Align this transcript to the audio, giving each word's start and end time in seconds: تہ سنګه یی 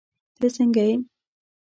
تہ 0.39 0.47
سنګه 0.55 0.83
یی 0.89 0.95